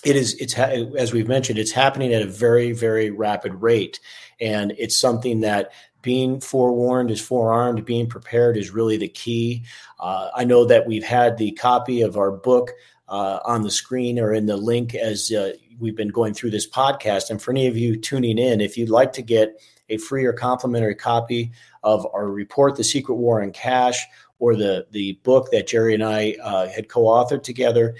it 0.05 0.15
is 0.15 0.35
it's 0.35 0.53
as 0.57 1.11
we've 1.11 1.27
mentioned, 1.27 1.57
it's 1.59 1.71
happening 1.71 2.13
at 2.13 2.21
a 2.21 2.27
very 2.27 2.71
very 2.71 3.09
rapid 3.09 3.55
rate, 3.55 3.99
and 4.39 4.73
it's 4.77 4.97
something 4.99 5.41
that 5.41 5.71
being 6.01 6.39
forewarned 6.39 7.09
is 7.09 7.19
forearmed. 7.19 7.83
Being 7.83 8.07
prepared 8.07 8.57
is 8.57 8.69
really 8.69 8.97
the 8.97 9.07
key. 9.07 9.63
Uh, 9.99 10.29
I 10.35 10.43
know 10.43 10.65
that 10.65 10.85
we've 10.85 11.03
had 11.03 11.37
the 11.37 11.51
copy 11.53 12.01
of 12.03 12.15
our 12.15 12.31
book 12.31 12.71
uh, 13.07 13.39
on 13.43 13.63
the 13.63 13.71
screen 13.71 14.19
or 14.19 14.33
in 14.33 14.45
the 14.45 14.57
link 14.57 14.93
as 14.93 15.31
uh, 15.31 15.53
we've 15.79 15.95
been 15.95 16.09
going 16.09 16.33
through 16.33 16.51
this 16.51 16.69
podcast. 16.69 17.29
And 17.29 17.41
for 17.41 17.51
any 17.51 17.67
of 17.67 17.77
you 17.77 17.95
tuning 17.95 18.37
in, 18.37 18.61
if 18.61 18.77
you'd 18.77 18.89
like 18.89 19.13
to 19.13 19.21
get 19.21 19.59
a 19.89 19.97
free 19.97 20.25
or 20.25 20.33
complimentary 20.33 20.95
copy 20.95 21.51
of 21.83 22.07
our 22.13 22.29
report, 22.29 22.75
The 22.75 22.83
Secret 22.83 23.15
War 23.15 23.41
on 23.41 23.51
Cash, 23.51 24.05
or 24.39 24.55
the, 24.55 24.85
the 24.91 25.13
book 25.23 25.49
that 25.51 25.67
Jerry 25.67 25.93
and 25.93 26.03
I 26.03 26.35
uh, 26.43 26.67
had 26.67 26.89
co 26.89 27.03
authored 27.03 27.43
together, 27.43 27.95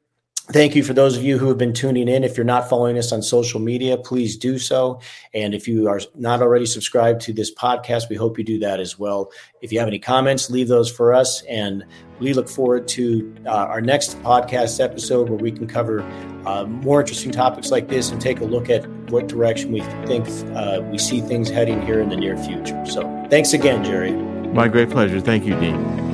Thank 0.48 0.75
you 0.75 0.84
for 0.84 0.94
those 0.94 1.18
of 1.18 1.24
you 1.24 1.40
who 1.40 1.48
have 1.48 1.58
been 1.58 1.74
tuning 1.74 2.08
in. 2.08 2.24
If 2.24 2.38
you're 2.38 2.46
not 2.46 2.70
following 2.70 3.00
us 3.00 3.12
on 3.12 3.24
social 3.24 3.60
media, 3.60 3.98
please 3.98 4.38
do 4.38 4.60
so. 4.60 5.00
And 5.34 5.56
if 5.56 5.68
you 5.68 5.88
are 5.88 6.00
not 6.14 6.40
already 6.44 6.68
subscribed 6.68 7.22
to 7.22 7.34
this 7.34 7.52
podcast, 7.52 8.10
we 8.10 8.16
hope 8.16 8.38
you 8.38 8.44
do 8.44 8.60
that 8.60 8.80
as 8.80 9.00
well. 9.00 9.32
If 9.62 9.72
you 9.72 9.80
have 9.80 9.88
any 9.88 9.98
comments, 9.98 10.52
leave 10.52 10.68
those 10.68 10.92
for 10.92 11.16
us. 11.16 11.42
And 11.50 11.84
we 12.20 12.34
look 12.34 12.48
forward 12.48 12.88
to 12.90 13.36
uh, 13.48 13.50
our 13.50 13.82
next 13.82 14.22
podcast 14.22 14.80
episode 14.80 15.30
where 15.30 15.40
we 15.40 15.52
can 15.52 15.66
cover 15.66 16.02
uh, 16.46 16.66
more 16.66 17.00
interesting 17.00 17.32
topics 17.32 17.72
like 17.72 17.88
this 17.88 18.12
and 18.12 18.22
take 18.22 18.40
a 18.40 18.46
look 18.46 18.70
at 18.70 18.88
what 19.10 19.28
direction 19.28 19.72
we 19.72 19.82
think 20.06 20.28
uh, 20.56 20.80
we 20.92 21.00
see 21.00 21.22
things 21.22 21.50
heading 21.50 21.82
here 21.82 22.00
in 22.00 22.10
the 22.10 22.18
near 22.18 22.38
future. 22.38 22.86
So 22.86 23.02
thanks 23.32 23.54
again, 23.54 23.84
Jerry. 23.84 24.12
My 24.12 24.68
great 24.68 24.92
pleasure. 24.92 25.20
Thank 25.20 25.46
you, 25.46 25.60
Dean. 25.60 26.05